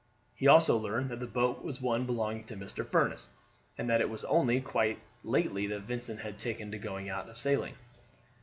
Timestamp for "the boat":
1.19-1.63